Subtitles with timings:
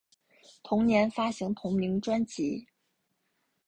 [0.63, 2.65] 同年发行同名专辑。